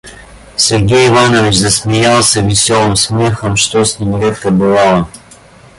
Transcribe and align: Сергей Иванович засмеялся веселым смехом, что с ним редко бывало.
Сергей 0.55 1.09
Иванович 1.09 1.55
засмеялся 1.59 2.41
веселым 2.41 2.95
смехом, 2.95 3.55
что 3.55 3.85
с 3.85 3.99
ним 3.99 4.19
редко 4.19 4.49
бывало. 4.49 5.07